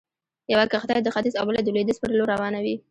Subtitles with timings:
[0.51, 2.75] يوه کښتۍ د ختيځ او بله د لويديځ پر لور روانوي.